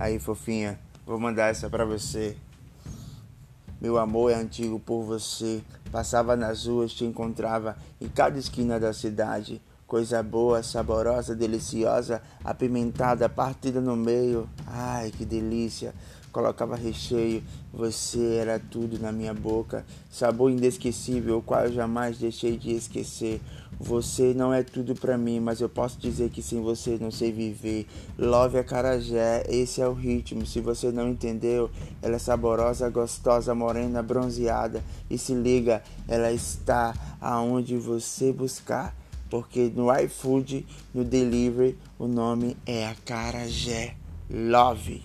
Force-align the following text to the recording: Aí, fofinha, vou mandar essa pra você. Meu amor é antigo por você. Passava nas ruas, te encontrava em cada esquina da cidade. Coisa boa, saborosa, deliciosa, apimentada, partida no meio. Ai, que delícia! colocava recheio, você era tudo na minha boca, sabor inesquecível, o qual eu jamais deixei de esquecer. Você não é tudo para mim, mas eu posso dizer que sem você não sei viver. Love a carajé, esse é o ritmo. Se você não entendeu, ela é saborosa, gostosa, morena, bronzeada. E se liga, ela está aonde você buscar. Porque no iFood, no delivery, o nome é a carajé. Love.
Aí, 0.00 0.20
fofinha, 0.20 0.78
vou 1.04 1.18
mandar 1.18 1.50
essa 1.50 1.68
pra 1.68 1.84
você. 1.84 2.36
Meu 3.80 3.98
amor 3.98 4.30
é 4.30 4.36
antigo 4.36 4.78
por 4.78 5.02
você. 5.02 5.60
Passava 5.90 6.36
nas 6.36 6.66
ruas, 6.66 6.92
te 6.92 7.04
encontrava 7.04 7.76
em 8.00 8.08
cada 8.08 8.38
esquina 8.38 8.78
da 8.78 8.92
cidade. 8.92 9.60
Coisa 9.88 10.22
boa, 10.22 10.62
saborosa, 10.62 11.34
deliciosa, 11.34 12.22
apimentada, 12.44 13.28
partida 13.28 13.80
no 13.80 13.96
meio. 13.96 14.48
Ai, 14.66 15.10
que 15.10 15.24
delícia! 15.24 15.92
colocava 16.30 16.76
recheio, 16.76 17.42
você 17.72 18.36
era 18.36 18.60
tudo 18.60 18.98
na 18.98 19.10
minha 19.10 19.34
boca, 19.34 19.84
sabor 20.10 20.50
inesquecível, 20.50 21.38
o 21.38 21.42
qual 21.42 21.64
eu 21.64 21.72
jamais 21.72 22.18
deixei 22.18 22.56
de 22.56 22.70
esquecer. 22.70 23.40
Você 23.80 24.34
não 24.34 24.52
é 24.52 24.62
tudo 24.62 24.94
para 24.94 25.16
mim, 25.16 25.40
mas 25.40 25.60
eu 25.60 25.68
posso 25.68 25.98
dizer 25.98 26.30
que 26.30 26.42
sem 26.42 26.60
você 26.60 26.98
não 27.00 27.10
sei 27.10 27.32
viver. 27.32 27.86
Love 28.18 28.58
a 28.58 28.64
carajé, 28.64 29.44
esse 29.48 29.80
é 29.80 29.88
o 29.88 29.92
ritmo. 29.92 30.44
Se 30.44 30.60
você 30.60 30.90
não 30.92 31.08
entendeu, 31.08 31.70
ela 32.02 32.16
é 32.16 32.18
saborosa, 32.18 32.88
gostosa, 32.88 33.54
morena, 33.54 34.02
bronzeada. 34.02 34.82
E 35.08 35.16
se 35.16 35.32
liga, 35.32 35.82
ela 36.06 36.30
está 36.32 36.94
aonde 37.20 37.76
você 37.76 38.32
buscar. 38.32 38.94
Porque 39.30 39.70
no 39.74 39.94
iFood, 39.94 40.66
no 40.94 41.04
delivery, 41.04 41.76
o 41.98 42.06
nome 42.06 42.56
é 42.66 42.86
a 42.86 42.94
carajé. 43.04 43.94
Love. 44.30 45.02